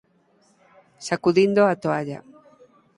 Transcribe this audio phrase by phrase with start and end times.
[1.07, 2.19] Sacudindo a toalla.